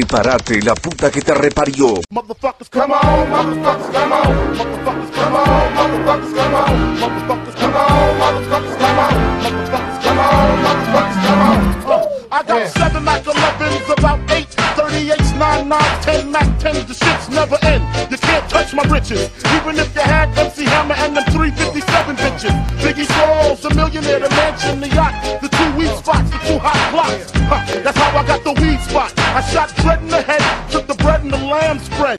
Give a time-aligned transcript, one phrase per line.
[0.00, 2.00] Prepárate, la puta que te reparió.
[2.08, 4.56] Motherfuckers, come on, motherfuckers, come on.
[4.56, 7.00] Motherfuckers, come on, motherfuckers, come on.
[7.00, 9.14] Motherfuckers, come on, motherfuckers, come on.
[9.42, 11.60] Motherfuckers, come on, motherfuckers, come on.
[11.84, 16.86] Uh, I got seven Mac 11s, about eight 38s, 9 9 10 Mac 10s.
[16.88, 17.84] The shit's never end.
[18.10, 19.28] You can't touch my riches.
[19.52, 22.56] Even if you had MC Hammer and them 357 bitches.
[22.80, 25.12] Biggie Smalls, a millionaire, the mansion, the yacht,
[25.42, 27.30] the two weed spots, the two hot blocks.
[27.52, 29.19] Huh, that's how I got the weed spot.
[29.32, 32.18] I shot Dread in the head, took the bread and the lamb spread.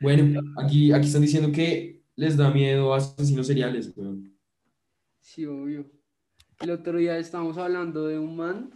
[0.00, 4.32] Bueno, aquí, aquí están diciendo que les da miedo a asesinos seriales, weón.
[5.20, 5.90] Sí, obvio.
[6.60, 8.70] El otro día estábamos hablando de un man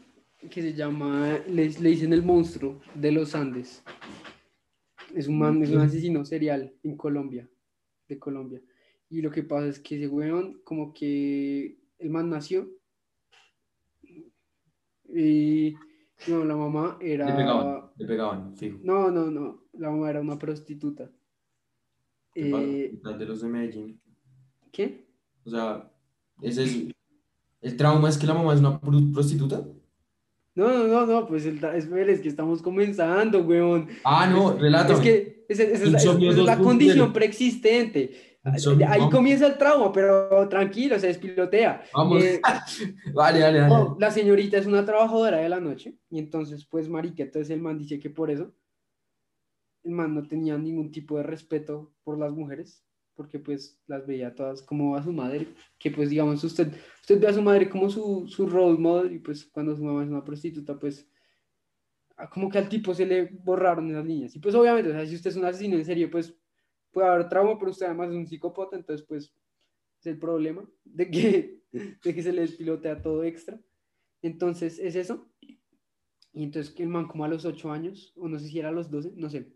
[0.50, 3.82] que se llama, le, le dicen el monstruo de los Andes.
[5.14, 7.48] Es un man, es un asesino serial en Colombia,
[8.14, 8.60] de Colombia.
[9.08, 12.68] Y lo que pasa es que ese weón, como que el man nació
[15.14, 15.74] y
[16.28, 17.26] no, la mamá era...
[17.26, 18.78] Le pegaban, le pegaban, fijo.
[18.82, 21.10] No, no, no, la mamá era una prostituta.
[22.34, 24.00] Eh, de los de Medellín.
[24.70, 25.06] ¿Qué?
[25.44, 25.92] O sea,
[26.40, 26.86] ese es...
[27.60, 29.64] ¿El trauma es que la mamá es una pro- prostituta?
[30.54, 33.88] No, no, no, no, pues el, espera, es que estamos comenzando, weón.
[34.04, 34.52] Ah, no.
[34.58, 36.62] Es que esa, esa es, la- Insomnio esa es la 2.0.
[36.62, 38.10] condición preexistente.
[38.44, 39.14] Insomnio, Ahí vamos.
[39.14, 41.84] comienza el trauma, pero tranquilo, se despilotea.
[41.94, 42.22] Vamos.
[42.24, 42.40] Eh,
[43.14, 43.68] Vale, dale, dale.
[43.72, 47.60] no, la señorita es una trabajadora de la noche y entonces, pues, marica, entonces el
[47.62, 48.52] man dice que por eso
[49.84, 54.34] el man no tenía ningún tipo de respeto por las mujeres, porque pues las veía
[54.34, 56.68] todas como a su madre, que pues digamos usted,
[57.00, 60.02] usted ve a su madre como su, su role model y pues cuando su mamá
[60.04, 61.06] es una prostituta, pues
[62.30, 64.34] como que al tipo se le borraron esas líneas.
[64.36, 66.36] Y pues obviamente, o sea, si usted es un asesino en serio, pues
[66.90, 69.34] puede haber trauma, pero usted además es un psicópata, entonces pues
[70.00, 73.60] es el problema de que, de que se le despilotea todo extra.
[74.20, 75.28] Entonces es eso.
[76.32, 78.72] Y entonces el man como a los 8 años, o no sé si era a
[78.72, 79.52] los 12, no sé,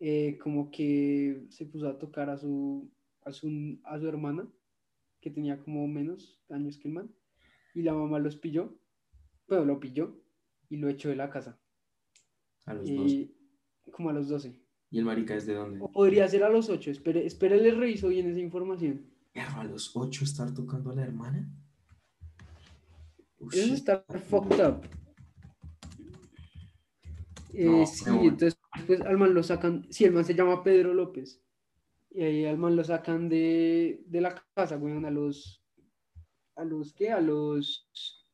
[0.00, 2.90] eh, como que se puso a tocar a su,
[3.24, 4.48] a su, a su hermana,
[5.20, 7.14] que tenía como menos años que el man,
[7.74, 8.76] y la mamá los pilló,
[9.46, 10.20] bueno, lo pilló
[10.68, 11.58] y lo echó de la casa,
[12.64, 13.12] A los dos.
[13.12, 13.34] y,
[13.92, 14.54] como a los 12.
[14.90, 15.78] ¿Y el marica es de dónde?
[15.80, 19.10] O podría ser a los 8, espere, espere, le reviso bien esa información.
[19.34, 21.46] A los ocho estar tocando a la hermana.
[23.52, 24.80] Eso está fucked up.
[27.52, 30.94] Eh, No, sí, entonces pues al man lo sacan, sí, el man se llama Pedro
[30.94, 31.42] López.
[32.10, 35.62] Y ahí al man lo sacan de, de la casa, weón, a los,
[36.54, 37.10] a los, ¿qué?
[37.10, 38.25] A los,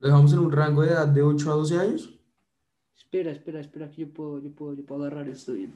[0.00, 2.16] ¿Lo dejamos en un rango de edad de 8 a 12 años?
[2.96, 5.74] espera, espera, espera, que yo puedo, yo puedo, yo puedo agarrar esto bien.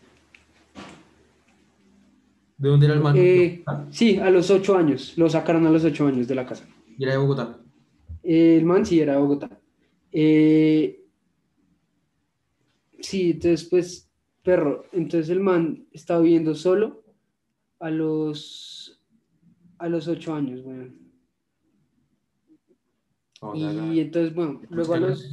[2.56, 3.14] ¿De dónde era el man?
[3.16, 3.84] Eh, ¿Ah?
[3.90, 6.64] sí, a los 8 años, lo sacaron a los 8 años de la casa.
[6.96, 7.58] Y era de Bogotá.
[8.22, 9.50] Eh, el man sí era de Bogotá.
[10.12, 11.04] Eh,
[13.00, 14.08] sí, entonces pues,
[14.42, 17.02] perro, entonces el man estaba viviendo solo
[17.80, 19.02] a los
[19.78, 21.03] a los ocho años, weón.
[23.52, 23.56] A
[23.94, 25.30] Y entonces, bueno, luego a los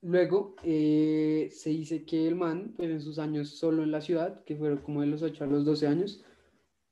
[0.00, 4.44] luego eh, se dice que el man, pues en sus años solo en la ciudad,
[4.44, 6.24] que fueron como de los 8 a los 12 años,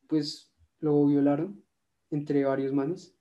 [0.08, 1.62] pues lo violaron
[2.10, 3.14] entre varios manes.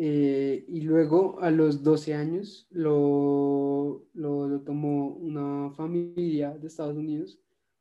[0.00, 6.96] Eh, y luego a los 12 años lo, lo, lo tomó una familia de Estados
[6.96, 7.40] Unidos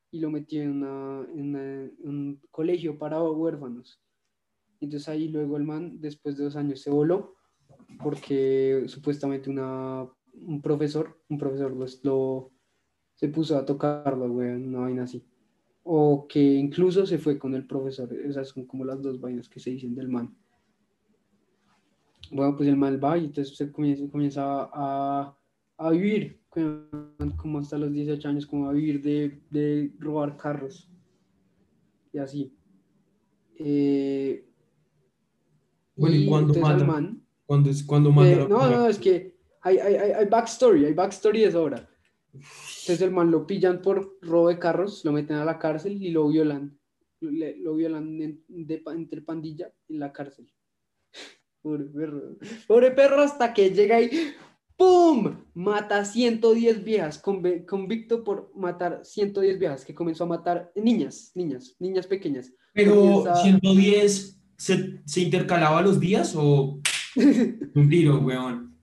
[0.10, 4.02] y lo metió en, una- en una- un colegio para huérfanos.
[4.80, 7.38] Entonces ahí luego el man, después de dos años, se voló
[8.02, 12.52] porque supuestamente una, un profesor, un profesor lo,
[13.16, 15.26] se puso a tocarlo, weón, una vaina así.
[15.84, 18.14] O que incluso se fue con el profesor.
[18.14, 20.36] Esas son como las dos vainas que se dicen del man.
[22.32, 25.38] Bueno, pues el man va y entonces se comienza, comienza a,
[25.78, 26.42] a vivir,
[27.38, 30.92] como hasta los 18 años, como a vivir de, de robar carros.
[32.12, 32.54] Y así.
[33.56, 34.47] Eh,
[35.98, 36.26] Bueno, ¿y
[36.60, 36.84] al mata?
[36.86, 41.42] man- ¿Cuándo, es, mata eh, no, no, es que hay, hay, hay, backstory, hay backstory
[41.42, 41.90] de sobra.
[42.34, 46.12] Entonces el man lo pillan por robo de carros, lo meten a la cárcel y
[46.12, 46.78] lo violan.
[47.22, 50.52] Le- lo violan en- de pa- entre pandilla en la cárcel.
[51.62, 52.38] Pobre perro.
[52.68, 54.10] Pobre perro hasta que llega y
[54.76, 55.36] ¡pum!
[55.56, 62.06] Mata 110 viejas, convicto por matar 110 viejas, que comenzó a matar niñas, niñas, niñas
[62.06, 62.54] pequeñas.
[62.74, 66.80] Pero Comienza- 110 se, se intercalaba los días o
[67.76, 68.78] un tiro, weón.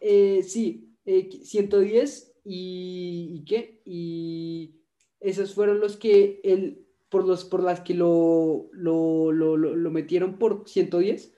[0.00, 3.82] Eh, sí, eh, 110 y, ¿y qué?
[3.84, 4.76] Y
[5.20, 10.38] esos fueron los que él, por, los, por las que lo, lo, lo, lo, metieron
[10.38, 11.34] por 110,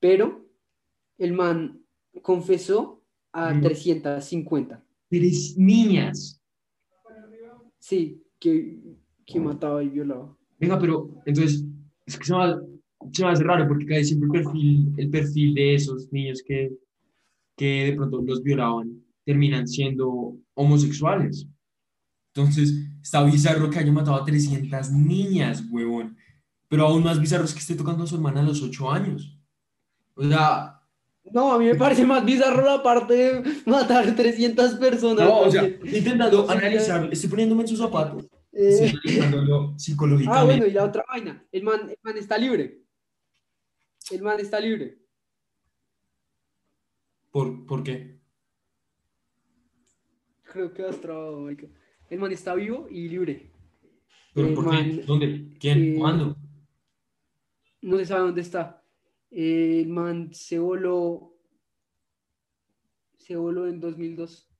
[0.00, 0.46] pero
[1.18, 1.84] el man
[2.22, 3.60] confesó a Mm.
[3.62, 4.84] 350.
[5.08, 6.42] Tres niñas.
[7.78, 8.78] Sí, que,
[9.24, 10.36] que mataba y violaba.
[10.58, 11.64] Venga, pero entonces,
[12.06, 12.60] es que se va-
[13.12, 16.70] se me hace raro porque cae siempre el perfil, el perfil de esos niños que,
[17.56, 21.46] que de pronto los violaban terminan siendo homosexuales.
[22.34, 26.16] Entonces, está bizarro que haya matado a 300 niñas, huevón.
[26.68, 29.36] Pero aún más bizarro es que esté tocando a su hermana a los 8 años.
[30.14, 30.80] O sea,
[31.32, 35.26] No, a mí me parece más bizarro la parte de matar 300 personas.
[35.28, 38.88] no, o sea, intentando Sí, analizar, estoy poniéndome en sus zapatos, eh, estoy
[39.18, 40.44] analizándolo Ah, psicológicamente.
[40.46, 41.44] bueno, y la otra vaina.
[41.52, 42.79] El man, el man está libre.
[44.10, 44.98] El man está libre.
[47.30, 48.18] ¿Por, ¿Por qué?
[50.42, 51.48] Creo que has trabado.
[51.48, 53.52] El man está vivo y libre.
[54.34, 55.02] ¿Pero El por qué?
[55.06, 55.56] ¿Dónde?
[55.60, 55.94] ¿Quién?
[55.94, 56.36] eh, ¿Cuándo?
[57.82, 58.84] No se sabe dónde está.
[59.30, 61.36] El man se voló.
[63.16, 64.50] Se voló en 2002.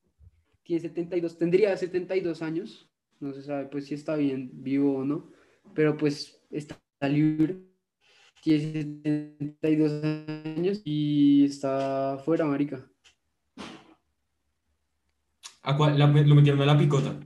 [0.62, 1.38] Tiene 72.
[1.38, 2.88] Tendría 72 años.
[3.18, 5.32] No se sabe pues si está bien vivo o no.
[5.74, 7.69] Pero pues está libre.
[8.42, 10.02] Tiene 72
[10.56, 12.86] años y está fuera, marica.
[15.62, 17.18] ¿A cuál- la- lo metieron a la picota.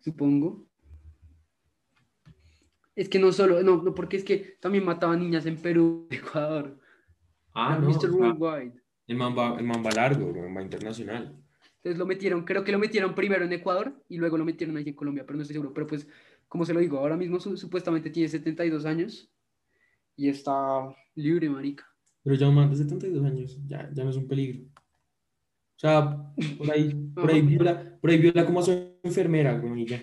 [0.00, 0.66] supongo.
[2.96, 6.78] Es que no solo, no, no, porque es que también mataban niñas en Perú, Ecuador.
[7.54, 7.88] Ah, no.
[7.88, 8.10] Mr.
[8.10, 8.72] Worldwide.
[9.06, 11.38] el man va, el man va largo, bro, va internacional.
[11.76, 14.88] Entonces lo metieron, creo que lo metieron primero en Ecuador y luego lo metieron ahí
[14.88, 15.72] en Colombia, pero no estoy seguro.
[15.72, 16.06] Pero pues,
[16.52, 19.32] como se lo digo, ahora mismo su- supuestamente tiene 72 años
[20.16, 20.54] y está
[21.14, 21.86] libre, marica.
[22.22, 24.66] Pero ya un man de 72 años, ya, ya no es un peligro.
[24.66, 28.72] O sea, por ahí, por ahí viola, por ahí viola como a su
[29.02, 30.02] enfermera, güey, y ya.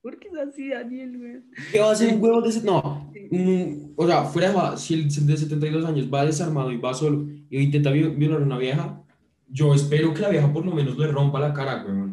[0.00, 1.32] ¿Por qué es así, Daniel, güey?
[1.72, 2.60] ¿Qué va a hacer un huevo de?
[2.62, 6.94] No, mm, o sea, fuera de si el de 72 años va desarmado y va
[6.94, 9.02] solo y intenta vi- violar a una vieja,
[9.48, 12.12] yo espero que la vieja por lo menos le rompa la cara, güey.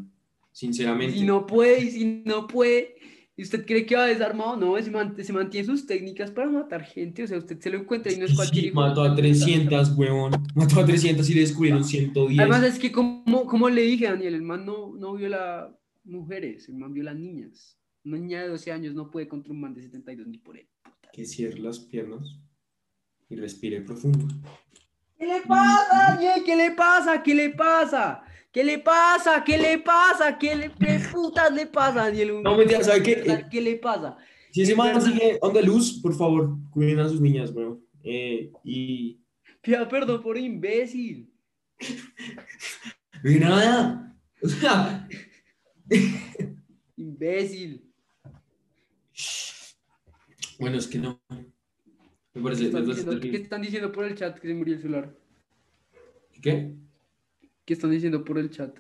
[0.52, 1.16] Sinceramente.
[1.18, 2.96] Si no puede, y si no puede,
[3.42, 4.56] ¿y usted cree que va desarmado?
[4.56, 7.80] No, se, man- se mantiene sus técnicas para matar gente, o sea, usted se lo
[7.80, 9.22] encuentra y no es cualquier sí, mató a puta.
[9.24, 10.32] 300, huevón.
[10.54, 12.40] Mató a 300 y le descubrieron 110.
[12.40, 16.70] Además es que como, como le dije a Daniel, el man no, no viola mujeres,
[16.70, 17.80] el man viola niñas.
[18.06, 20.68] Una niña de 12 años no puede contra un man de 72 ni por él.
[21.12, 22.40] que cierre las piernas
[23.28, 24.28] y respire profundo.
[25.18, 26.42] ¿Qué le pasa, Daniel?
[26.46, 27.24] ¿Qué le pasa?
[27.24, 28.22] ¿Qué le pasa?
[28.52, 29.44] ¿Qué le pasa?
[29.46, 30.38] ¿Qué le pasa?
[30.38, 32.44] ¿Qué le qué putas le pasa, Daniel?
[32.44, 33.46] No, mentira, ¿sabe qué?
[33.50, 34.18] ¿Qué le pasa?
[34.52, 37.82] Si ese Es man sigue onda luz, por favor, cuiden a sus niñas, bro.
[38.04, 39.22] Eh, y.
[39.62, 41.32] Pida perdón por imbécil.
[43.24, 44.14] y nada.
[44.44, 45.08] O sea.
[46.98, 47.90] Imbécil.
[50.60, 51.22] Bueno, es que no.
[52.34, 52.64] Me parece.
[52.64, 55.16] ¿Qué están, diciendo, qué están diciendo por el chat que se murió el celular?
[56.42, 56.76] ¿Qué?
[57.72, 58.78] ¿Qué están diciendo por el chat?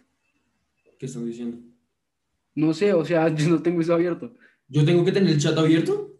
[1.00, 1.60] ¿Qué están diciendo?
[2.56, 4.34] No sé, o sea, yo no tengo eso abierto.
[4.68, 6.20] ¿Yo tengo que tener el chat abierto?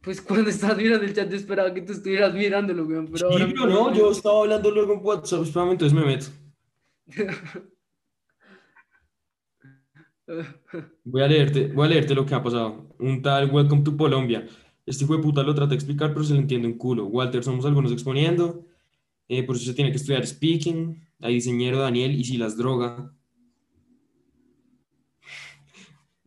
[0.00, 3.08] Pues cuando estás mirando el chat, yo esperaba que tú estuvieras mirándolo, weón.
[3.12, 6.26] Pero sí, no, yo estaba hablando luego en WhatsApp, espérame, entonces me meto.
[11.04, 12.92] Voy a leerte, voy a leerte lo que ha pasado.
[12.98, 14.48] Un tal Welcome to Colombia.
[14.84, 17.06] Este hijo de puta lo trata de explicar, pero se le entiende un culo.
[17.06, 18.65] Walter, somos algunos exponiendo.
[19.28, 21.06] Eh, por eso se tiene que estudiar speaking.
[21.20, 23.12] Hay diseñero Daniel y si las droga.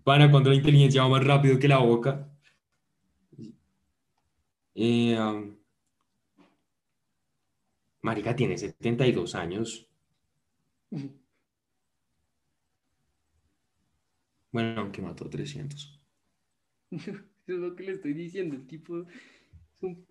[0.03, 2.29] Para cuando la inteligencia va más rápido que la boca.
[4.75, 5.55] Eh, um,
[8.01, 9.87] Marica tiene 72 años.
[14.51, 16.01] Bueno, aunque mató 300.
[16.91, 17.11] Eso
[17.45, 18.55] es lo que le estoy diciendo.
[18.55, 19.07] El tipo es
[19.81, 20.07] un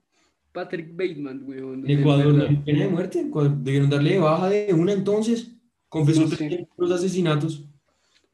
[0.53, 1.89] Patrick Bateman, weón.
[1.89, 2.65] ¿En Ecuador no hay verdad.
[2.65, 3.21] pena de muerte?
[3.21, 5.55] Ecuador- Debieron darle de baja de una entonces.
[5.89, 6.37] Confesó No sé.
[6.37, 7.65] 300 asesinatos.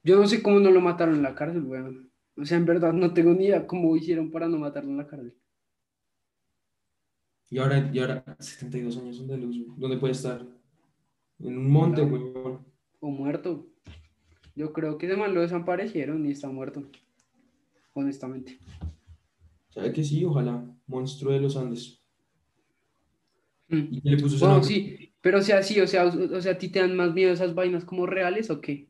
[0.03, 2.11] Yo no sé cómo no lo mataron en la cárcel, weón.
[2.37, 5.07] O sea, en verdad no tengo ni idea cómo hicieron para no matarlo en la
[5.07, 5.35] cárcel.
[7.51, 9.57] Y ahora, y ahora 72 años son de luz.
[9.77, 10.45] ¿Dónde puede estar?
[11.39, 12.23] En un monte, güey.
[13.01, 13.67] O muerto.
[14.57, 16.83] Yo creo que ese man lo desaparecieron y está muerto.
[17.93, 18.59] Honestamente.
[19.69, 20.25] ¿Sabe que sí?
[20.25, 20.65] Ojalá.
[20.87, 22.01] Monstruo de los Andes.
[23.69, 23.89] Mm.
[23.91, 24.69] ¿Y qué le puso ese Bueno, nombre?
[24.69, 27.13] sí, pero o sea, sí, o sea, o, o sea, ¿a ti te dan más
[27.15, 28.89] miedo esas vainas como reales o qué?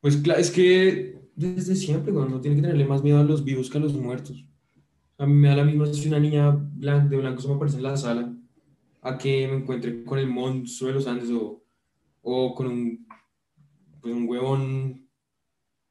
[0.00, 3.44] Pues claro, es que desde siempre, güey, uno tiene que tenerle más miedo a los
[3.44, 4.44] vivos que a los muertos.
[5.18, 7.76] A mí me da la misma si una niña blan- de blanco se me aparece
[7.78, 8.34] en la sala.
[9.02, 11.62] a que me encuentre con el monstruo de los Andes o,
[12.22, 13.06] o con un,
[14.00, 15.08] pues un huevón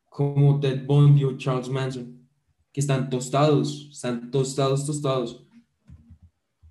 [0.09, 2.27] como Ted Bundy o Charles Manson,
[2.71, 5.45] que están tostados, están tostados, tostados.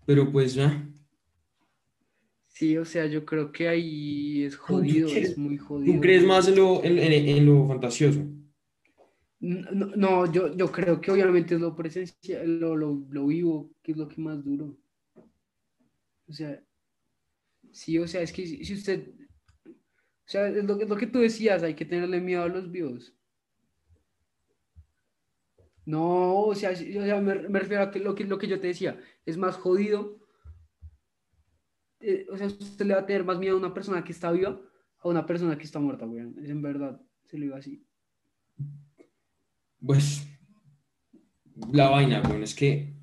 [0.07, 0.89] Pero pues ya,
[2.49, 5.95] Sí, o sea, yo creo que ahí es jodido, es muy jodido.
[5.95, 8.21] ¿tú crees más en lo, en, en- en lo fantasioso?
[9.41, 13.93] No, no, yo, yo creo que obviamente es lo presencial, lo, lo, lo vivo, que
[13.93, 14.77] es lo que más duro.
[16.29, 16.61] O sea,
[17.73, 19.09] sí, o sea, es que si, si usted,
[19.67, 22.49] o sea, es lo, que- es lo que tú decías, hay que tenerle miedo a
[22.49, 23.15] los vivos.
[25.85, 28.49] No, o sea, sí, o sea, me, me refiero a que lo, que lo que
[28.49, 30.19] yo te decía, es más jodido.
[32.01, 34.31] eh, o sea, usted le va a tener más miedo a una persona que está
[34.33, 34.61] viva
[35.05, 36.37] a una persona que está muerta, weón.
[36.43, 37.85] Es en verdad, se lo digo así.
[39.85, 40.27] Pues
[41.73, 42.95] la vaina, bueno, es que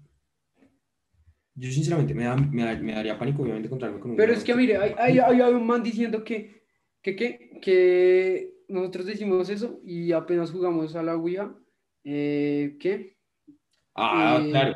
[1.55, 4.55] yo sinceramente me, da- me, me daría pánico obviamente encontrarme con un Pero es que,
[4.55, 6.63] mire, hay, hay, hay un man diciendo que,
[7.01, 11.53] que, que, que nosotros decimos eso y apenas jugamos a la Ouija,
[12.03, 13.17] eh, ¿qué?
[13.95, 14.75] Ah, eh, claro,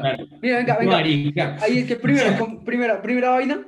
[0.00, 0.26] claro.
[0.40, 0.92] Mira, venga, venga.
[0.92, 1.56] Marica.
[1.60, 3.66] Ahí es que primero, con- primera, primera vaina,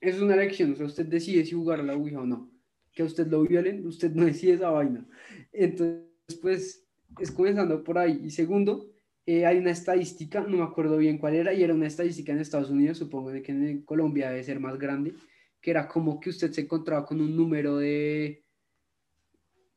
[0.00, 2.50] es una elección, o sea, usted decide si jugar a la Ouija o no.
[2.92, 5.06] Que a usted lo violen, usted no decide esa vaina.
[5.52, 6.04] Entonces,
[6.40, 6.86] pues,
[7.18, 8.20] es comenzando por ahí.
[8.22, 8.90] Y segundo,
[9.26, 12.38] eh, hay una estadística, no me acuerdo bien cuál era, y era una estadística en
[12.38, 15.14] Estados Unidos, supongo que en Colombia debe ser más grande,
[15.60, 18.43] que era como que usted se encontraba con un número de...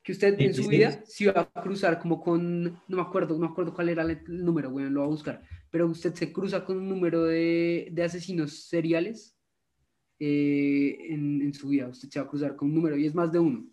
[0.07, 0.69] Que usted en su 16.
[0.69, 4.03] vida se iba a cruzar como con, no me acuerdo, no me acuerdo cuál era
[4.03, 7.89] el número, bueno, lo voy a buscar, pero usted se cruza con un número de,
[7.91, 9.35] de asesinos seriales
[10.17, 13.13] eh, en, en su vida, usted se va a cruzar con un número y es
[13.13, 13.65] más de uno.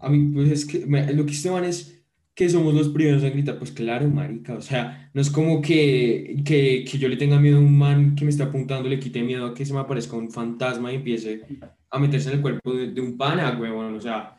[0.00, 2.04] A mí, pues es que me- lo que se van es
[2.34, 6.42] que somos los primeros en gritar, pues claro, marica, o sea, no es como que,
[6.44, 9.22] que, que yo le tenga miedo a un man que me está apuntando, le quite
[9.22, 11.42] miedo a que se me aparezca un fantasma y empiece
[11.90, 14.36] a meterse en el cuerpo de, de un pana, huevón, o sea,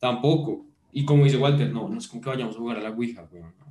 [0.00, 0.66] tampoco.
[0.92, 3.28] Y como dice Walter, no, no es como que vayamos a jugar a la Ouija,
[3.32, 3.70] no.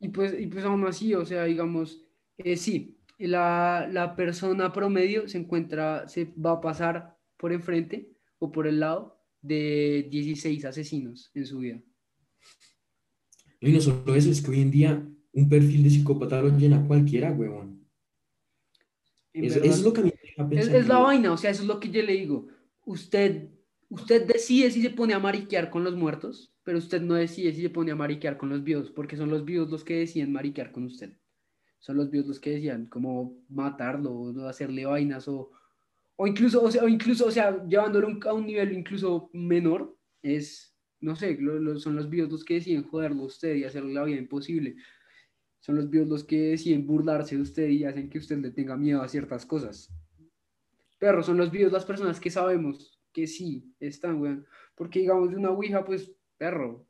[0.00, 2.04] Y pues, y pues aún así, o sea, digamos,
[2.36, 8.50] eh, sí, la, la persona promedio se encuentra, se va a pasar por enfrente o
[8.50, 11.80] por el lado de 16 asesinos en su vida.
[13.60, 16.84] Y no solo eso, es que hoy en día un perfil de psicópata lo llena
[16.86, 17.86] cualquiera, huevón.
[19.32, 20.78] Eso, es lo que a mí me deja Es, pensando.
[20.78, 22.48] es la vaina, o sea, eso es lo que yo le digo.
[22.84, 23.48] Usted,
[23.92, 27.62] usted decide si se pone a mariquear con los muertos, pero usted no decide si
[27.62, 30.72] se pone a mariquear con los vivos, porque son los vivos los que deciden mariquear
[30.72, 31.18] con usted.
[31.78, 35.50] Son los vivos los que decían como matarlo, o hacerle vainas, o,
[36.16, 40.76] o incluso, o sea, o incluso, o sea, llevándolo a un nivel incluso menor, es,
[41.00, 43.92] no sé, lo- lo- son los vivos los que deciden joderlo a usted y hacerle
[43.94, 44.76] la vida imposible.
[45.60, 48.76] Son los vivos los que deciden burlarse de usted y hacen que usted le tenga
[48.76, 49.90] miedo a ciertas cosas.
[50.98, 54.46] Perro, son los vivos las personas que sabemos que sí están, weón.
[54.74, 56.86] Porque digamos de una ouija, pues, perro,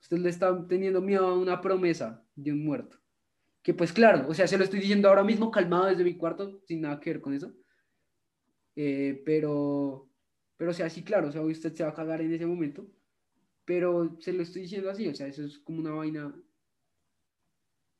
[0.00, 2.98] usted le está teniendo miedo a una promesa de un muerto.
[3.62, 6.60] Que pues claro, o sea, se lo estoy diciendo ahora mismo calmado desde mi cuarto,
[6.66, 7.52] sin nada que ver con eso.
[8.76, 10.08] Eh, pero,
[10.56, 12.86] pero o sea, sí, claro, o sea, usted se va a cagar en ese momento.
[13.64, 16.34] Pero se lo estoy diciendo así, o sea, eso es como una vaina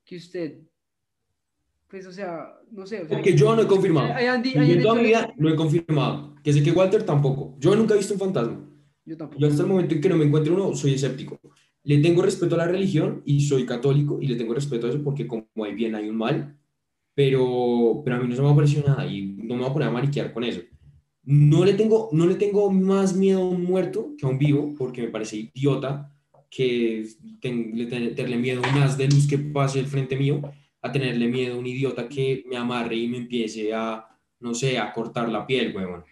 [0.05, 0.63] que usted,
[1.89, 2.97] pues, o sea, no sé.
[3.03, 4.13] O sea, Porque yo no he confirmado.
[4.15, 6.35] Hay- hay- hay- Yo hay en toda mi vida no he confirmado.
[6.43, 7.57] Que sé que Walter tampoco.
[7.59, 8.65] Yo nunca he visto un fantasma.
[9.05, 9.41] Yo tampoco.
[9.41, 11.41] Yo hasta el momento en que no me encuentre uno, soy escéptico.
[11.85, 15.03] Le tengo respeto a la religión y soy católico y le tengo respeto a eso
[15.03, 16.59] porque como hay bien hay un mal,
[17.15, 19.73] pero, pero a mí no se me ha parecido nada y no me voy a
[19.73, 20.61] poner a mariquear con eso.
[21.25, 24.75] No le tengo, no le tengo más miedo a un muerto que a un vivo
[24.79, 26.15] porque me parece idiota
[26.51, 27.07] que
[27.41, 30.41] ten- le ten- tenerle miedo a un haz de luz que pase al frente mío
[30.81, 34.07] a tenerle miedo a un idiota que me amarre y me empiece a,
[34.41, 36.05] no sé, a cortar la piel, huevón.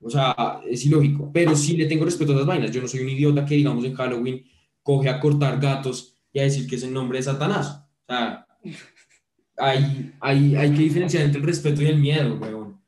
[0.00, 2.72] O sea, es ilógico, pero sí le tengo respeto a esas vainas.
[2.72, 4.44] Yo no soy un idiota que, digamos, en Halloween
[4.82, 7.86] coge a cortar gatos y a decir que es el nombre de Satanás.
[8.02, 8.46] O sea,
[9.56, 12.80] hay, hay, hay que diferenciar entre el respeto y el miedo, weón.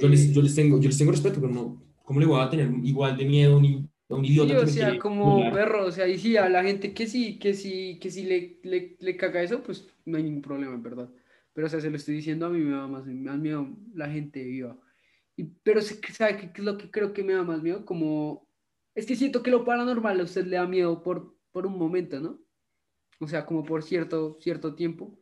[0.00, 2.50] Yo les, yo les, tengo, yo les tengo respeto, pero no, ¿cómo le voy a
[2.50, 3.60] tener igual de miedo a
[4.08, 7.38] un, Sí, o sea, como perro, o sea, y sí, a la gente que sí,
[7.38, 10.82] que sí, que sí le, le, le caga eso, pues no hay ningún problema, en
[10.82, 11.10] verdad.
[11.54, 14.10] Pero, o sea, se lo estoy diciendo a mí me da más, da miedo la
[14.10, 14.78] gente viva.
[15.36, 17.84] Y, pero, ¿sabe qué qué es lo que creo que me da más miedo?
[17.86, 18.46] Como,
[18.94, 22.20] es que siento que lo paranormal a usted le da miedo por, por un momento,
[22.20, 22.40] ¿no?
[23.20, 25.18] O sea, como por cierto, cierto tiempo,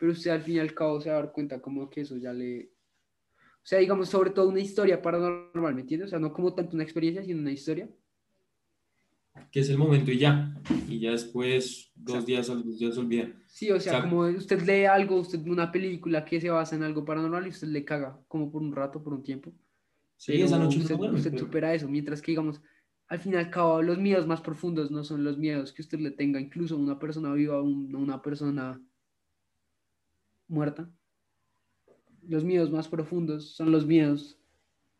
[0.00, 2.16] pero usted al fin y al cabo se va a dar cuenta como que eso
[2.16, 2.72] ya le...
[3.36, 6.08] O sea, digamos, sobre todo una historia paranormal, ¿me entiendes?
[6.08, 7.88] O sea, no como tanto una experiencia, sino una historia
[9.50, 10.54] que es el momento y ya.
[10.88, 13.32] Y ya después, dos días, dos días se olvida.
[13.46, 14.10] Sí, o sea, Exacto.
[14.16, 17.50] como usted lee algo, usted ve una película que se basa en algo paranormal y
[17.50, 19.52] usted le caga, como por un rato, por un tiempo.
[20.16, 22.60] Sí, Pero esa noche no usted, duerme, usted pero- supera eso, mientras que, digamos,
[23.08, 25.98] al fin y al cabo, los miedos más profundos no son los miedos que usted
[26.00, 28.80] le tenga incluso a una persona viva o un- a una persona
[30.48, 30.88] muerta.
[32.26, 34.38] Los miedos más profundos son los miedos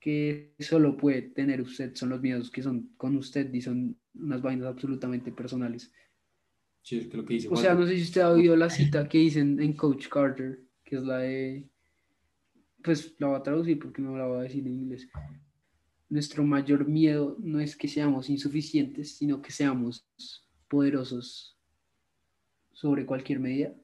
[0.01, 4.43] que solo puede tener usted, son los miedos que son con usted y son unas
[4.43, 5.93] vainas absolutamente personales.
[6.83, 8.71] Sí, es que lo que dice O sea, no sé si usted ha oído la
[8.71, 11.69] cita que dicen en Coach Carter, que es la de,
[12.83, 15.09] pues la voy a traducir porque no la voy a decir en inglés.
[16.11, 20.07] Nuestro mayor miedo no es que seamos insuficientes, sino que seamos
[20.69, 21.59] poderosos
[22.73, 23.75] sobre cualquier medida.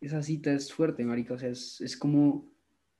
[0.00, 2.50] Esa cita es fuerte, marica, o sea, es, es como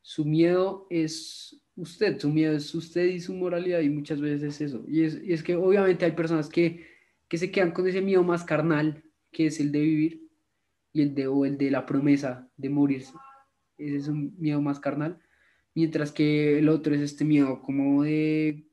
[0.01, 4.61] su miedo es usted, su miedo es usted y su moralidad y muchas veces es
[4.61, 4.85] eso.
[4.89, 6.93] Y es, y es que obviamente hay personas que
[7.33, 10.29] que se quedan con ese miedo más carnal, que es el de vivir,
[10.93, 13.15] y el de, o el de la promesa de morirse.
[13.79, 15.19] Ese es un miedo más carnal.
[15.75, 18.67] Mientras que el otro es este miedo como de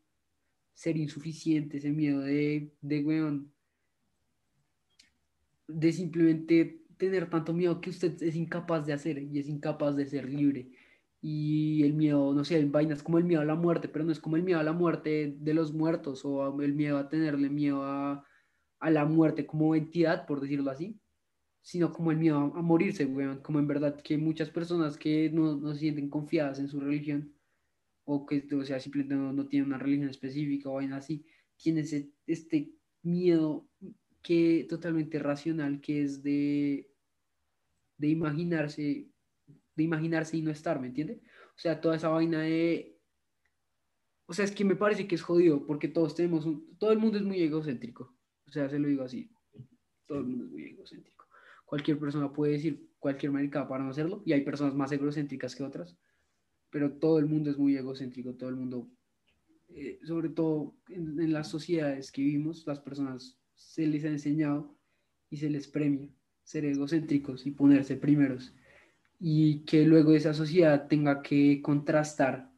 [0.74, 3.54] ser insuficiente, ese miedo de, de weón,
[5.70, 10.06] de simplemente tener tanto miedo que usted es incapaz de hacer y es incapaz de
[10.06, 10.70] ser libre.
[11.22, 14.20] Y el miedo, no sé, vainas como el miedo a la muerte, pero no es
[14.20, 17.84] como el miedo a la muerte de los muertos o el miedo a tenerle miedo
[17.84, 18.26] a,
[18.80, 21.00] a la muerte como entidad, por decirlo así,
[21.62, 23.42] sino como el miedo a, a morirse, weón.
[23.42, 27.34] Como en verdad que muchas personas que no, no se sienten confiadas en su religión,
[28.06, 31.26] o que, o sea, simplemente no, no tienen una religión específica o vaina así,
[31.58, 32.74] tienen ese, este
[33.04, 33.70] miedo
[34.22, 36.90] que totalmente racional, que es de,
[37.98, 39.10] de imaginarse,
[39.80, 41.22] de imaginarse y no estar, ¿me entiende?
[41.56, 43.00] O sea, toda esa vaina de
[44.30, 47.00] o sea, es que me parece que es jodido porque todos tenemos un, todo el
[47.00, 48.16] mundo es muy egocéntrico.
[48.48, 49.32] O sea, se lo digo así.
[50.06, 51.26] Todo el mundo es muy egocéntrico.
[51.66, 55.64] Cualquier persona puede decir cualquier maricada para no hacerlo y hay personas más egocéntricas que
[55.64, 55.98] otras,
[56.70, 58.88] pero todo el mundo es muy egocéntrico, todo el mundo,
[59.70, 64.78] eh, sobre todo en, en las sociedades que vivimos, las personas se les ha enseñado
[65.32, 66.08] y se les premia
[66.44, 68.54] ser egocéntricos y ponerse primeros
[69.20, 72.50] y que luego esa sociedad tenga que contrastar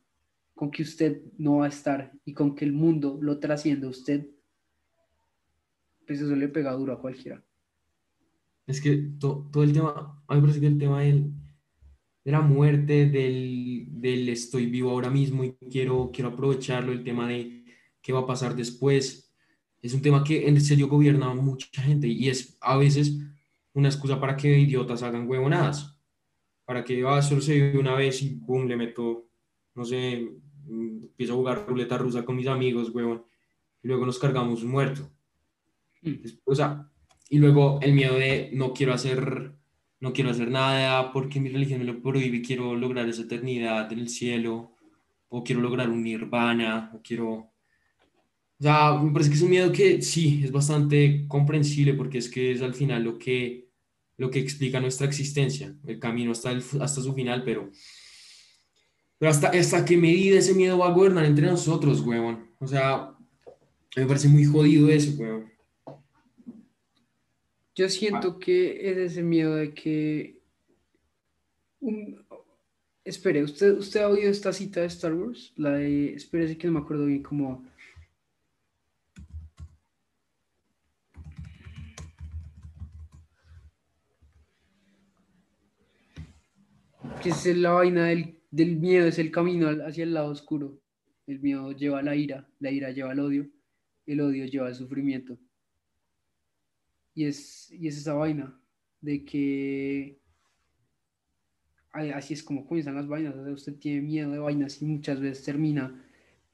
[0.56, 3.92] con que usted no va a estar y con que el mundo lo trascienda a
[3.92, 4.28] usted,
[6.06, 7.44] pues eso le pega duro a cualquiera.
[8.68, 11.32] Es que to- todo el tema, a mí me parece que el tema del,
[12.24, 17.28] de la muerte, del, del estoy vivo ahora mismo y quiero, quiero aprovecharlo, el tema
[17.28, 17.66] de
[18.02, 19.34] qué va a pasar después,
[19.82, 23.18] es un tema que en serio gobierna a mucha gente y es a veces
[23.74, 25.98] una excusa para que idiotas hagan huevonadas,
[26.72, 29.28] para que ah, solo se vive una vez y boom, le meto,
[29.76, 30.26] no sé,
[30.68, 33.26] mm, empiezo a jugar ruleta rusa con mis amigos, huevón,
[33.84, 35.12] y luego nos cargamos muerto.
[36.46, 36.90] O sea,
[37.30, 39.52] y luego el miedo de no quiero hacer,
[40.00, 44.00] no quiero hacer nada porque mi religión me lo prohíbe, quiero lograr esa eternidad en
[44.00, 44.78] el cielo,
[45.28, 47.34] o quiero lograr un nirvana, o quiero...
[47.34, 47.52] O
[48.64, 52.54] sea, me parece que es un miedo que sí, es bastante comprensible porque es que
[52.54, 53.71] es al final lo que,
[54.22, 57.72] lo que explica nuestra existencia, el camino hasta, el, hasta su final, pero...
[59.18, 62.52] Pero hasta, hasta qué medida ese miedo va a gobernar entre nosotros, huevón.
[62.60, 63.16] O sea,
[63.96, 65.52] me parece muy jodido eso, huevón.
[67.76, 70.40] Yo siento que es ese miedo de que...
[71.80, 72.24] un-
[73.04, 75.54] Espere, ¿usted, ¿usted ha oído esta cita de Star Wars?
[75.56, 76.14] La de...
[76.14, 77.66] Espérese que no me acuerdo bien cómo...
[87.22, 90.82] Que es la vaina del, del miedo, es el camino hacia el lado oscuro.
[91.28, 93.48] El miedo lleva a la ira, la ira lleva al odio,
[94.08, 95.38] el odio lleva al sufrimiento.
[97.14, 98.60] Y es, y es esa vaina
[99.02, 100.20] de que
[101.92, 103.36] así es como comienzan las vainas.
[103.36, 106.04] O sea, usted tiene miedo de vainas y muchas veces termina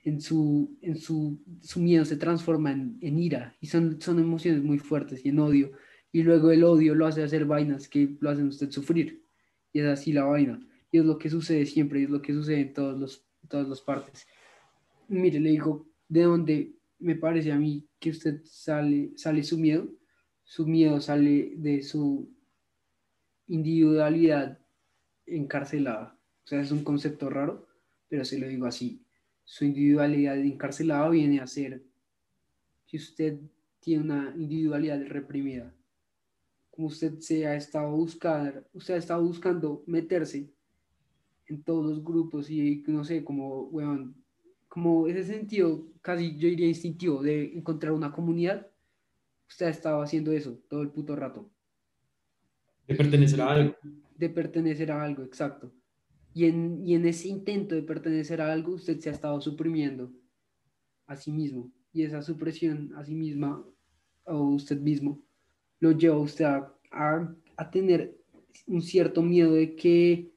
[0.03, 4.63] en su, en su, su miedo se transforma en, en ira y son, son emociones
[4.63, 5.71] muy fuertes y en odio.
[6.12, 9.27] Y luego el odio lo hace hacer vainas que lo hacen usted sufrir.
[9.73, 10.60] Y es así la vaina.
[10.91, 13.67] Y es lo que sucede siempre, y es lo que sucede en todos los, todas
[13.67, 14.27] las partes.
[15.08, 19.88] Mire, le digo, de dónde me parece a mí que usted sale, sale su miedo.
[20.43, 22.32] Su miedo sale de su
[23.47, 24.60] individualidad
[25.25, 26.17] encarcelada.
[26.43, 27.67] O sea, es un concepto raro,
[28.08, 29.03] pero se lo digo así.
[29.43, 31.84] Su individualidad encarcelada viene a ser
[32.88, 33.39] que usted
[33.80, 35.73] tiene una individualidad reprimida.
[36.78, 40.48] Como usted se ha estado buscando, usted ha estado buscando meterse
[41.48, 44.16] en todos los grupos y no sé, como, weón,
[44.68, 48.68] como ese sentido, casi yo diría instintivo, de encontrar una comunidad,
[49.50, 51.50] usted ha estado haciendo eso todo el puto rato.
[52.88, 53.76] De pertenecer a algo.
[54.16, 55.74] De pertenecer a algo, exacto.
[56.36, 60.13] Y en, y en ese intento de pertenecer a algo, usted se ha estado suprimiendo
[61.08, 61.72] a sí mismo.
[61.92, 63.66] Y esa supresión a sí misma,
[64.26, 65.27] o usted mismo,
[65.80, 68.18] lo lleva a usted a, a- a tener
[68.68, 70.32] un cierto miedo de que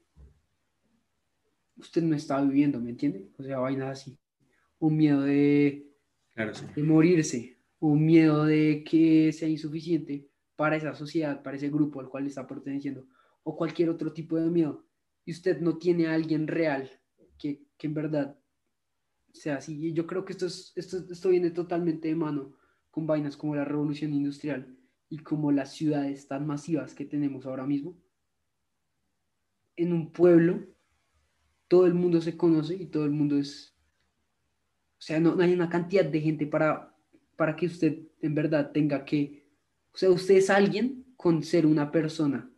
[1.77, 3.31] usted no está viviendo, ¿me entiende?
[3.39, 4.19] O sea, vainas así.
[4.79, 5.87] Un miedo de,
[6.35, 6.67] Claro, sí.
[6.75, 12.09] de morirse, un miedo de que sea insuficiente para esa sociedad, para ese grupo al
[12.09, 13.07] cual está perteneciendo,
[13.43, 14.87] o cualquier otro tipo de miedo.
[15.25, 16.91] Y usted no tiene a alguien real
[17.39, 18.39] que, que en verdad
[19.33, 19.87] sea así.
[19.89, 22.57] Y yo creo que esto, es, esto, esto viene totalmente de mano
[22.91, 24.77] con vainas como la revolución industrial
[25.11, 27.97] y como las ciudades tan masivas que tenemos ahora mismo.
[29.77, 30.65] En un pueblo,
[31.67, 33.75] todo el mundo se conoce y todo el mundo es...
[34.99, 36.97] O sea, no, hay una cantidad de gente para,
[37.37, 39.49] para que usted en verdad tenga que...
[39.93, 42.49] O sea, usted es alguien con ser una persona,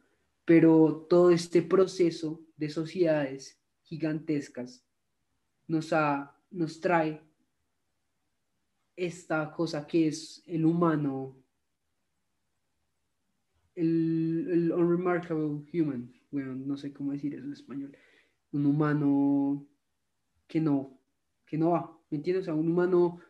[0.44, 4.84] pero todo este proceso de sociedades gigantescas
[5.66, 7.22] nos, ha, nos trae
[8.94, 11.41] esta cosa que es el humano,
[13.74, 17.96] el, el unremarkable human, bueno, no sé cómo decir eso en español,
[18.52, 19.66] un humano
[20.46, 21.00] que no,
[21.46, 22.42] que no va, ¿me entiendes?
[22.42, 23.20] O sea, un humano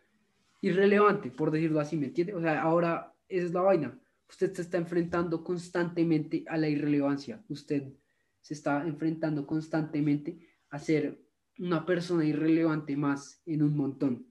[0.61, 2.37] irrelevante, por decirlo así, ¿me entiendes?
[2.37, 3.99] O sea, ahora es la vaina.
[4.29, 7.45] Usted se está enfrentando constantemente a la irrelevancia.
[7.49, 7.93] Usted
[8.41, 10.39] se está enfrentando constantemente
[10.71, 11.23] a ser
[11.59, 14.27] una persona irrelevante más en un montón.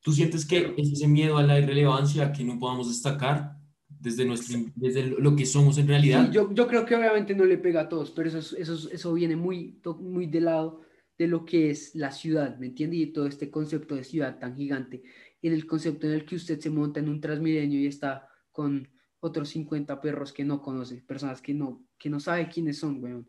[0.00, 3.55] ¿Tú sientes que es ese miedo a la irrelevancia que no podamos destacar
[4.00, 6.26] desde, nuestro, desde lo que somos en realidad?
[6.26, 8.74] Sí, yo, yo creo que obviamente no le pega a todos, pero eso, es- eso,
[8.74, 10.82] es- eso viene muy, muy del lado
[11.18, 12.96] de lo que es la ciudad, ¿me entiende?
[12.96, 15.02] Y todo este concepto de ciudad tan gigante,
[15.40, 18.86] en el concepto en el que usted se monta en un Transmilenio y está con
[19.20, 23.28] otros 50 perros que no conoce, personas que no, que no sabe quiénes son, weón.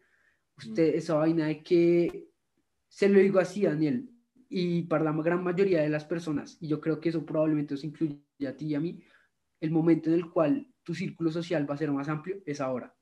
[0.58, 2.28] Usted, esa vaina de que,
[2.90, 4.10] se lo digo así, Daniel,
[4.50, 7.84] y para la gran mayoría de las personas, y yo creo que eso probablemente os
[7.84, 9.02] incluye a ti y a mí,
[9.60, 12.96] el momento en el cual tu círculo social va a ser más amplio es ahora.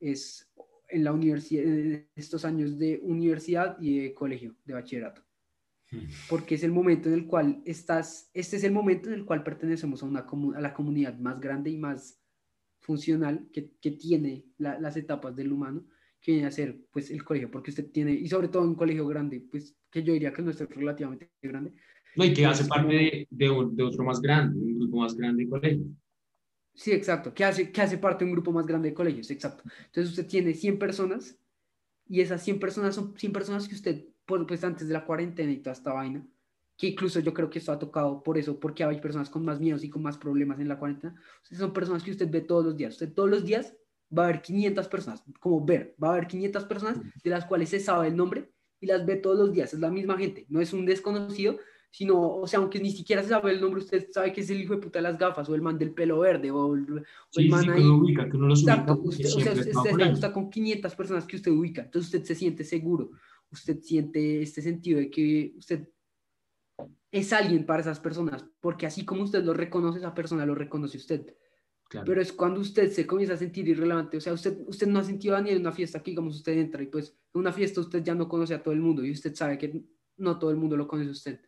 [0.00, 0.52] Es
[0.88, 5.22] en la universidad, en estos años de universidad y de colegio, de bachillerato.
[6.28, 9.42] Porque es el momento en el cual estás, este es el momento en el cual
[9.44, 12.18] pertenecemos a, una a la comunidad más grande y más
[12.80, 15.86] funcional que, que tiene la- las etapas del humano,
[16.20, 19.06] que viene a ser pues el colegio, porque usted tiene, y sobre todo un colegio
[19.06, 21.72] grande, pues que yo diría que el nuestro es relativamente grande,
[22.16, 25.44] No, y que hace parte de, de, de otro más grande, un grupo más grande
[25.44, 25.84] de colegio.
[26.74, 29.62] Sí, exacto, que hace, que hace parte de un grupo más grande de colegios, exacto.
[29.86, 31.38] Entonces usted tiene 100 personas
[32.08, 35.52] y esas 100 personas son 100 personas que usted, por- pues antes de la cuarentena
[35.52, 36.26] y toda esta vaina,
[36.76, 39.60] que incluso yo creo que esto ha tocado por eso, porque hay personas con más
[39.60, 41.14] miedos y con más problemas en la cuarentena.
[41.42, 42.94] Son personas que usted ve todos los días.
[42.94, 43.76] Usted todos los días
[44.16, 47.68] va a haber 500 personas, como ver, va a haber 500 personas de las cuales
[47.68, 49.72] se sabe el nombre y las ve todos los días.
[49.74, 51.58] Es la misma gente, no es un desconocido,
[51.94, 54.62] sino, o sea, aunque ni siquiera se sabe el nombre, usted sabe que es el
[54.62, 56.96] hijo de puta de las gafas o el man del pelo verde o el, o
[56.98, 57.82] el Sí, man sí, que ahí.
[57.82, 60.14] uno ubica, que los ubica Exacto, usted, o sea, usted, está, ellos.
[60.14, 63.10] está con 500 personas que usted ubica, entonces usted se siente seguro,
[63.50, 65.86] usted siente este sentido de que usted
[67.10, 70.96] es alguien para esas personas, porque así como usted lo reconoce, esa persona lo reconoce
[70.96, 71.36] usted.
[71.90, 72.06] Claro.
[72.06, 75.04] Pero es cuando usted se comienza a sentir irrelevante, o sea, usted, usted no ha
[75.04, 77.82] sentido a ni en una fiesta que, digamos, usted entra y pues en una fiesta
[77.82, 79.84] usted ya no conoce a todo el mundo y usted sabe que
[80.16, 81.40] no todo el mundo lo conoce a usted.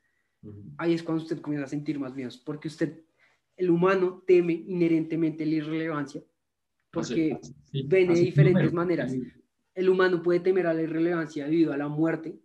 [0.79, 3.01] Ahí es cuando usted comienza a sentir más miedos, porque usted,
[3.57, 6.23] el humano, teme inherentemente la irrelevancia,
[6.91, 8.77] porque Así- sí, ven de así diferentes número.
[8.77, 9.15] maneras.
[9.77, 12.39] el humano puede temer a la irrelevancia debido a la muerte,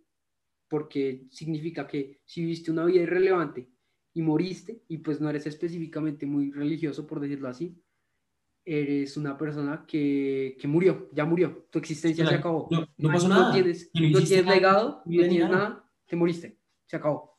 [0.68, 3.68] porque significa que si viviste una vida irrelevante
[4.14, 7.80] y moriste, y pues no eres específicamente muy religioso, por decirlo así,
[8.64, 12.68] eres una persona que, que murió, ya murió, tu existencia se Claro, acabó.
[12.70, 13.52] No, no pasó nada.
[13.52, 17.29] tienes, no tienes legado, no tienes nada, te moriste, se acabó.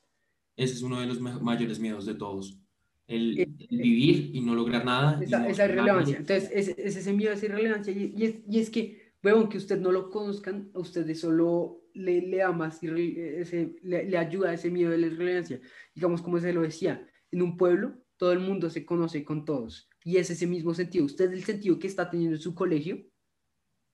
[0.62, 2.60] Ese es uno de los mayores miedos de todos.
[3.08, 5.20] El, el vivir y no lograr nada.
[5.22, 6.18] esa, no esa irrelevancia.
[6.18, 7.92] Entonces, es, es ese miedo a esa irrelevancia.
[7.92, 11.82] Y, y es, y es que, bueno, aunque usted no lo conozcan, a ustedes solo
[11.96, 15.60] le, le da más, ese, le, le ayuda ese miedo de la irrelevancia.
[15.96, 19.90] Digamos, como se lo decía, en un pueblo todo el mundo se conoce con todos.
[20.06, 21.06] Y es ese mismo sentido.
[21.06, 23.04] Usted el sentido que está teniendo en su colegio,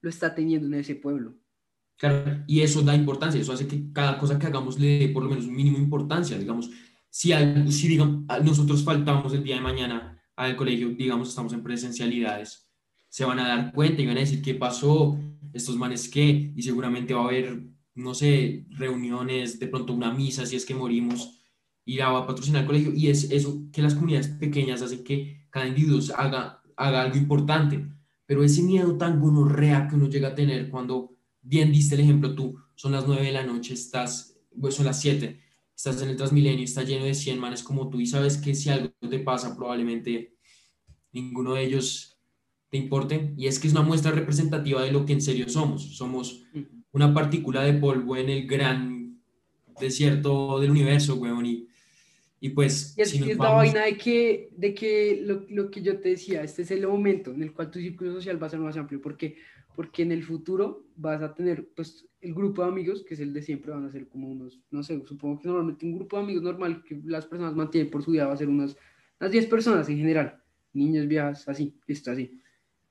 [0.02, 1.38] lo está teniendo en ese pueblo.
[1.98, 5.24] Claro, y eso da importancia, eso hace que cada cosa que hagamos le dé por
[5.24, 6.38] lo menos un mínimo importancia.
[6.38, 6.70] Digamos,
[7.10, 11.64] si, al- si digamos, nosotros faltamos el día de mañana al colegio, digamos, estamos en
[11.64, 12.70] presencialidades,
[13.10, 15.18] se van a dar cuenta y van a decir qué pasó,
[15.54, 17.64] estos manes qué, y seguramente va a haber
[17.96, 21.40] no sé, reuniones, de pronto una misa, si es que morimos,
[21.84, 25.04] y la va a patrocinar el colegio, y es eso que las comunidades pequeñas hacen
[25.04, 27.88] que cada individuo haga, haga algo importante,
[28.28, 31.17] pero ese miedo tan gonorrea que uno llega a tener cuando,
[31.48, 35.00] bien diste el ejemplo tú, son las nueve de la noche, estás, pues son las
[35.02, 35.40] siete,
[35.76, 38.70] estás en el Transmilenio, está lleno de 100 manes como tú y sabes que si
[38.70, 40.36] algo te pasa, probablemente
[41.14, 42.20] ninguno de ellos
[42.70, 43.34] te importe.
[43.38, 45.96] Y es que es una muestra representativa de lo que en serio somos.
[45.96, 46.44] Somos
[46.92, 49.22] una partícula de polvo en el gran
[49.80, 51.46] desierto del universo, weón.
[51.46, 51.68] Y,
[52.40, 52.94] y pues...
[52.98, 55.82] Y es, si nos es la vamos- vaina de que, de que lo, lo que
[55.82, 58.50] yo te decía, este es el momento en el cual tu círculo social va a
[58.50, 59.02] ser más amplio.
[59.02, 59.38] ¿Por qué?
[59.78, 63.32] Porque en el futuro vas a tener, pues, el grupo de amigos, que es el
[63.32, 66.24] de siempre, van a ser como unos, no sé, supongo que normalmente un grupo de
[66.24, 68.76] amigos normal que las personas mantienen por su vida va a ser unas,
[69.20, 70.42] unas 10 personas en general,
[70.74, 72.42] niños, viejas, así, listo, así.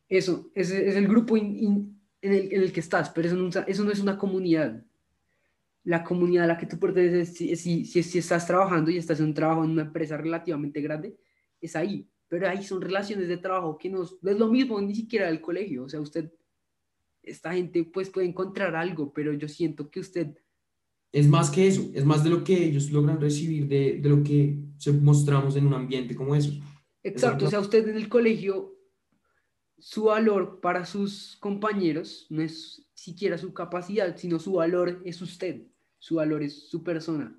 [0.09, 3.37] Eso, ese es el grupo in- in- en, el, en el que estás, pero eso
[3.37, 4.85] no, eso no es una comunidad.
[5.85, 9.21] La comunidad a la que tú perteneces, si, si, si, si estás trabajando y estás
[9.21, 11.17] en un trabajo en una empresa relativamente grande,
[11.61, 12.09] es ahí.
[12.29, 15.85] Pero ahí son relaciones de trabajo que no es lo mismo ni siquiera del colegio.
[15.85, 16.33] O sea, usted,
[17.27, 20.39] esta gente pues puede encontrar algo, pero yo siento que usted
[21.13, 24.23] Es más que eso, es más de lo que ellos logran recibir, de, de lo
[24.23, 26.53] que se mostramos en un ambiente como eso.
[27.03, 28.75] Exacto, o sea, usted en el colegio,
[29.79, 35.67] su valor para sus compañeros no es siquiera su capacidad, sino su valor es usted,
[35.99, 37.39] su valor es su persona.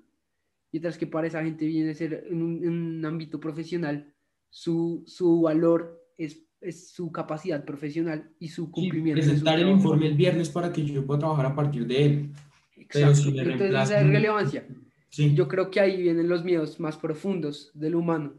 [0.72, 4.14] Mientras que para esa gente viene a ser en un, en un ámbito profesional,
[4.50, 9.22] su, su valor es, es su capacidad profesional y su cumplimiento.
[9.22, 12.32] presentar el informe el viernes para que yo pueda trabajar a partir de él.
[12.76, 14.66] Exacto, si entonces esa es relevancia.
[15.10, 18.34] Sí, Yo creo que ahí vienen los miedos más profundos del humano.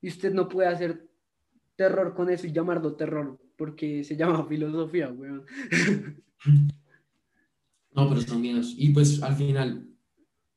[0.00, 1.08] Y usted no puede hacer
[1.76, 5.44] terror con eso y llamarlo terror, porque se llama filosofía, weón.
[7.92, 8.74] no, pero son miedos.
[8.76, 9.88] Y pues al final,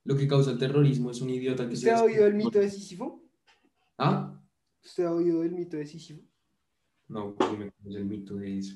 [0.04, 1.94] lo que causa el terrorismo es un idiota que ¿Usted se...
[1.94, 3.24] ha oído el mito de Sísifo?
[3.98, 4.40] ¿Ah?
[4.84, 6.22] ¿Usted ha oído el mito de Sísifo?
[7.10, 8.76] No, dime cuál es el mito de eso.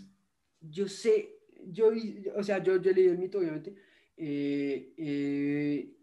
[0.62, 1.91] Yo sé, yo,
[2.36, 3.76] o sea, yo, yo leído el mito, obviamente.
[4.17, 5.98] eh, eh,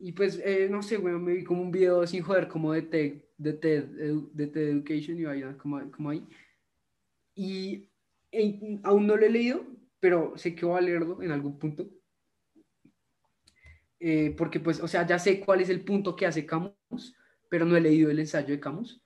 [0.00, 2.82] y pues, eh, no sé, weón, me vi como un video sin joder, como de
[2.82, 3.84] TED, de TED,
[4.32, 6.24] de TED Education y vaina, como, como ahí.
[7.34, 7.88] Y
[8.32, 9.64] e- aún no lo he leído,
[10.00, 11.88] pero sé que voy a leerlo en algún punto.
[14.00, 17.16] Eh, porque pues, o sea, ya sé cuál es el punto que hace Camus,
[17.48, 19.02] pero no he leído el ensayo de Camus,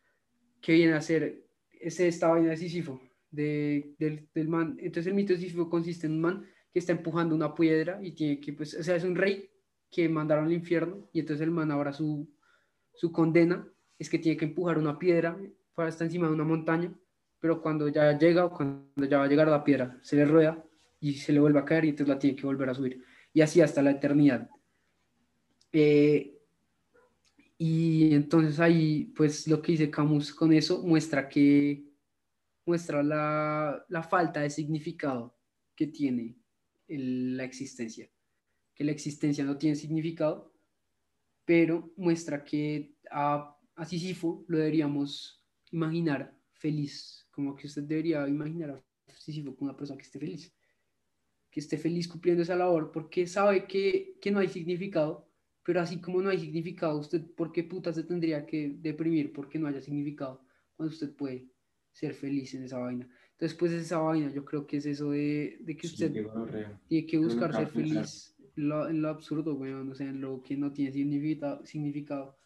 [0.61, 1.42] que viene a ser
[1.83, 4.77] ese, esta vaina de Sísifo, de, del, del man.
[4.79, 8.13] Entonces el mito de Sísifo consiste en un man que está empujando una piedra y
[8.13, 9.51] tiene que, pues, o sea, es un rey
[9.91, 12.27] que mandaron al infierno y entonces el man ahora su,
[12.95, 13.69] su condena
[13.99, 15.39] es que tiene que empujar una piedra
[15.75, 16.93] para estar encima de una montaña,
[17.39, 20.65] pero cuando ya llega o cuando ya va a llegar la piedra, se le rueda
[21.01, 23.05] y se le vuelve a caer y entonces la tiene que volver a subir.
[23.35, 24.49] Y así hasta la eternidad.
[25.73, 26.42] Eh,
[27.65, 31.85] y entonces ahí, pues lo que dice Camus con eso muestra que
[32.67, 35.39] muestra la, la falta de significado
[35.77, 36.37] que tiene
[36.89, 38.11] el- la existencia.
[38.75, 40.53] Que la existencia no tiene significado,
[41.45, 48.71] pero muestra que a, a Sísifo lo deberíamos imaginar feliz, como que usted debería imaginar
[48.73, 50.53] a Sísifo como una persona que esté feliz,
[51.51, 55.32] que esté feliz cumpliendo esa labor, porque sabe que, que no hay significado,
[55.65, 59.59] pero así como no hay significado, usted, ¿por qué puta se tendría que deprimir porque
[59.59, 60.45] no haya significado
[60.77, 61.47] cuando usted puede
[61.91, 63.09] ser feliz en esa vaina?
[63.33, 66.13] Entonces, pues esa vaina, yo creo que es eso de, de que usted
[66.89, 70.43] tiene que buscar ser feliz en lo, en lo absurdo, weón, o sea, en lo
[70.43, 72.37] que no tiene significado, significado.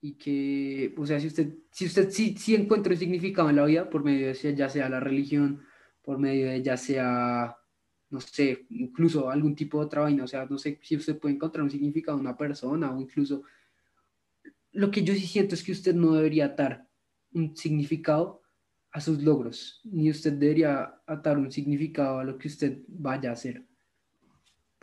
[0.00, 3.64] Y que, o sea, si usted, si usted sí, sí encuentra un significado en la
[3.64, 5.62] vida, por medio de ya sea la religión,
[6.02, 7.56] por medio de ya sea,
[8.14, 11.34] no sé, incluso algún tipo de otra vaina, o sea, no sé si usted puede
[11.34, 13.42] encontrar un significado en una persona o incluso,
[14.72, 16.88] lo que yo sí siento es que usted no debería atar
[17.32, 18.42] un significado
[18.92, 23.32] a sus logros, ni usted debería atar un significado a lo que usted vaya a
[23.34, 23.66] hacer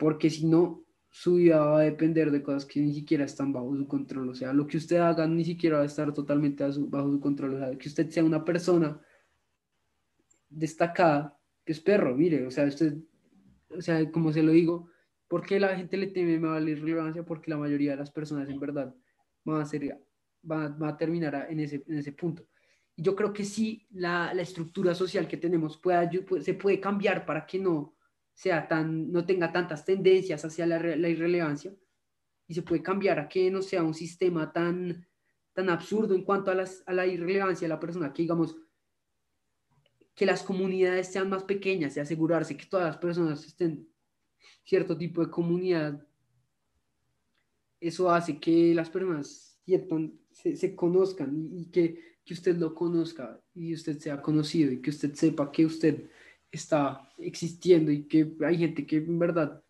[0.02, 3.76] porque si no, su vida va a depender de cosas que ni siquiera están bajo
[3.76, 6.72] su control, o sea, lo que usted haga ni siquiera va a estar totalmente a
[6.72, 9.00] su- bajo su control, o sea, que usted sea una persona
[10.48, 12.96] destacada, pues perro, mire, o sea, usted,
[13.76, 14.90] o sea, como se lo digo,
[15.28, 17.24] ¿por qué la gente le teme a la irrelevancia?
[17.24, 18.94] Porque la mayoría de las personas en verdad
[19.44, 19.98] van a, ser,
[20.42, 22.46] van van a terminar en, ese, en ese punto.
[22.94, 26.10] Y yo creo que sí, la, la estructura social que tenemos puede,
[26.42, 27.96] se puede cambiar para que no
[28.34, 31.74] sea tan, no tenga tantas tendencias hacia la, la irrelevancia
[32.46, 35.06] y se puede cambiar a que no sea un sistema tan,
[35.52, 38.56] tan absurdo en cuanto a, las, a la irrelevancia de la persona, que digamos,
[40.14, 43.88] que las comunidades sean más pequeñas y asegurarse que todas las personas estén
[44.64, 46.06] cierto tipo de comunidad,
[47.80, 52.74] eso hace que las personas sientan, se, se conozcan y, y que, que usted lo
[52.74, 56.08] conozca y usted sea conocido y que usted sepa que usted
[56.50, 59.62] está existiendo y que hay gente que en verdad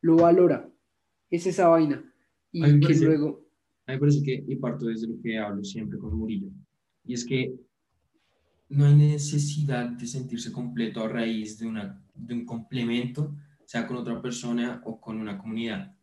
[0.00, 0.70] lo valora.
[1.30, 2.04] Es esa vaina.
[2.52, 3.46] Y que parece- luego,
[3.86, 6.48] A mí me parece que, y parto desde lo que hablo siempre con Murillo,
[7.04, 7.54] y es que
[8.68, 14.82] no hay necesidad de sentirse completo a raíz de, un complemento, sea con otra persona
[14.84, 15.94] o con una comunidad.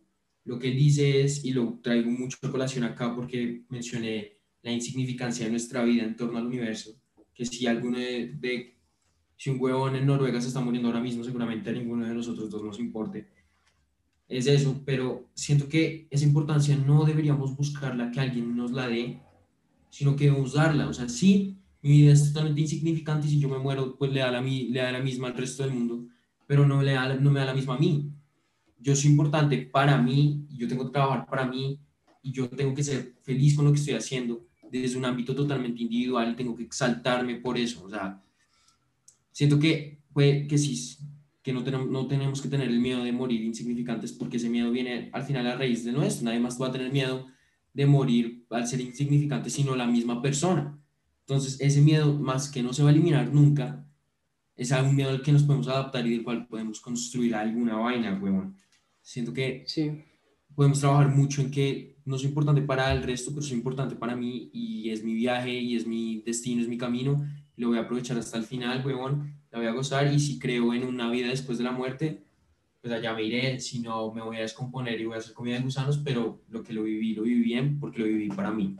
[0.45, 5.45] Lo que dice es, y lo traigo mucho a colación acá porque mencioné la insignificancia
[5.45, 6.91] de nuestra vida en torno al universo,
[7.33, 8.77] que si alguno de, de-
[9.37, 12.49] si un huevón en Noruega se está muriendo ahora mismo, seguramente a ninguno de nosotros
[12.49, 13.27] dos nos importe.
[14.27, 19.19] Es eso, pero siento que esa importancia no deberíamos buscarla, que alguien nos la dé,
[19.89, 20.87] sino que debemos darla.
[20.87, 24.19] O sea, sí, mi vida es totalmente insignificante y si yo me muero, pues le
[24.19, 26.07] da la, le da la misma al resto del mundo,
[26.47, 28.11] pero no, le da, no me da la misma a mí.
[28.79, 31.79] Yo soy importante para mí yo tengo que trabajar para mí
[32.21, 35.81] y yo tengo que ser feliz con lo que estoy haciendo desde un ámbito totalmente
[35.81, 37.83] individual y tengo que exaltarme por eso.
[37.83, 38.23] O sea,
[39.31, 40.97] siento que, puede que sí,
[41.41, 44.71] que no tenemos, no tenemos que tener el miedo de morir insignificantes porque ese miedo
[44.71, 46.25] viene al final a raíz de nuestro.
[46.25, 47.25] Nadie más va a tener miedo
[47.73, 50.77] de morir al ser insignificante, sino la misma persona.
[51.21, 53.85] Entonces, ese miedo, más que no se va a eliminar nunca,
[54.55, 58.19] es algún miedo al que nos podemos adaptar y del cual podemos construir alguna vaina,
[58.21, 58.55] huevón.
[59.01, 60.03] Siento que sí,
[60.55, 64.15] podemos trabajar mucho en que no es importante para el resto, pero es importante para
[64.15, 67.25] mí y es mi viaje y es mi destino, es mi camino.
[67.55, 69.35] Lo voy a aprovechar hasta el final, huevón.
[69.51, 72.23] La voy a gozar y si creo en una vida después de la muerte,
[72.81, 73.59] pues allá me iré.
[73.59, 76.63] Si no, me voy a descomponer y voy a hacer comida de gusanos, pero lo
[76.63, 78.75] que lo viví, lo viví bien porque lo viví para mí.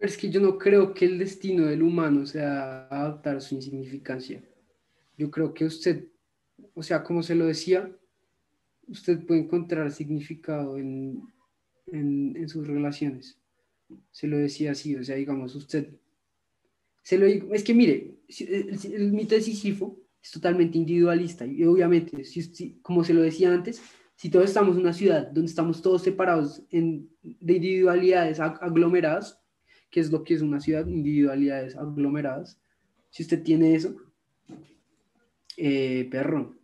[0.00, 4.42] Pero es que yo no creo que el destino del humano sea adaptar su insignificancia.
[5.18, 6.08] Yo creo que usted,
[6.74, 7.90] o sea, como se lo decía,
[8.88, 11.22] usted puede encontrar significado en,
[11.86, 13.38] en, en sus relaciones.
[14.12, 15.88] Se lo decía así, o sea, digamos, usted,
[17.02, 21.64] se lo es que mire, si- el, el mito de Sísifo es totalmente individualista y
[21.64, 23.82] obviamente, si, si- como se lo decía antes,
[24.16, 29.39] si todos estamos en una ciudad donde estamos todos separados en, de individualidades ag- aglomeradas,
[29.90, 32.60] que es lo que es una ciudad, individualidades aglomeradas.
[33.10, 33.96] Si usted tiene eso,
[35.56, 36.54] eh, perro,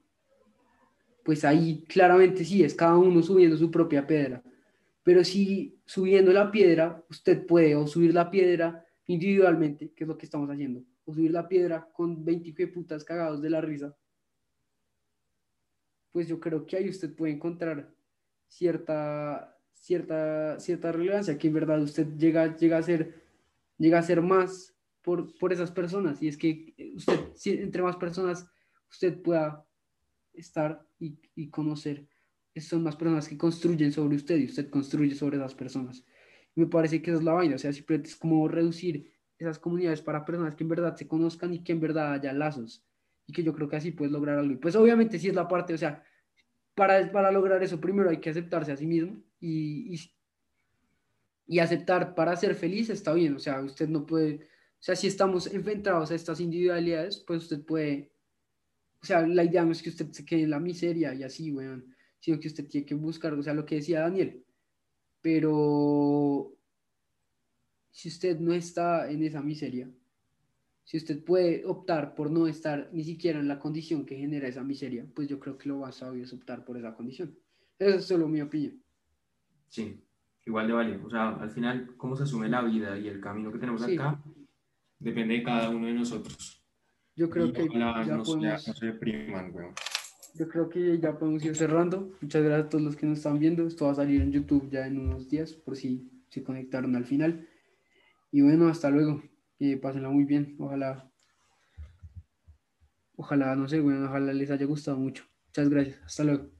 [1.24, 4.42] pues ahí claramente sí, es cada uno subiendo su propia piedra.
[5.02, 10.16] Pero si subiendo la piedra, usted puede o subir la piedra individualmente, que es lo
[10.16, 13.96] que estamos haciendo, o subir la piedra con 20 putas cagados de la risa,
[16.12, 17.92] pues yo creo que ahí usted puede encontrar
[18.48, 19.55] cierta,
[19.86, 23.22] cierta, cierta relevancia, que en verdad usted llega, llega, a, ser,
[23.78, 26.20] llega a ser más por, por esas personas.
[26.20, 28.50] Y es que usted, entre más personas
[28.90, 29.64] usted pueda
[30.32, 32.04] estar y, y conocer,
[32.56, 36.04] son más personas que construyen sobre usted y usted construye sobre esas personas.
[36.56, 39.58] Y me parece que esa es la vaina, o sea, simplemente es como reducir esas
[39.60, 42.84] comunidades para personas que en verdad se conozcan y que en verdad haya lazos.
[43.24, 44.54] Y que yo creo que así puedes lograr algo.
[44.54, 46.02] Y pues obviamente sí es la parte, o sea,
[46.74, 50.10] para, para lograr eso primero hay que aceptarse a sí mismo y, y,
[51.46, 55.06] y aceptar para ser feliz está bien, o sea, usted no puede, o sea, si
[55.06, 58.12] estamos enfrentados a estas individualidades, pues usted puede,
[59.02, 61.52] o sea, la idea no es que usted se quede en la miseria y así,
[61.52, 64.44] weón, sino que usted tiene que buscar, o sea, lo que decía Daniel,
[65.20, 66.56] pero
[67.90, 69.90] si usted no está en esa miseria,
[70.84, 74.62] si usted puede optar por no estar ni siquiera en la condición que genera esa
[74.62, 77.36] miseria, pues yo creo que lo más sabio es optar por esa condición.
[77.76, 78.80] Esa es solo mi opinión.
[79.68, 80.02] Sí,
[80.46, 80.96] igual de vale.
[81.04, 83.94] O sea, al final, cómo se asume la vida y el camino que tenemos Sí.
[83.94, 84.22] acá,
[84.98, 86.62] depende de cada uno de nosotros.
[87.14, 89.74] Yo creo Y que ojalá ya podemos, no se depriman, weón.
[90.34, 92.12] yo creo que ya podemos ir cerrando.
[92.20, 93.66] Muchas gracias a todos los que nos están viendo.
[93.66, 97.06] Esto va a salir en YouTube ya en unos días, por si se conectaron al
[97.06, 97.48] final.
[98.30, 99.22] Y bueno, hasta luego.
[99.58, 100.54] Que pásenla muy bien.
[100.58, 101.10] Ojalá,
[103.16, 105.24] ojalá, no sé, bueno, ojalá les haya gustado mucho.
[105.46, 106.00] Muchas gracias.
[106.04, 106.50] Hasta luego.